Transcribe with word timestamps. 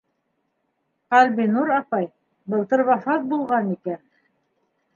Ҡәлбинур 1.15 1.73
апай 1.75 2.09
былтыр 2.55 2.85
вафат 2.89 3.31
булған 3.35 3.73
икән. 3.77 4.05